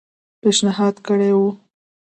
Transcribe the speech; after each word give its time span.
پېشنهاد 0.41 0.95
کړی 1.07 1.29
وو. 1.37 1.49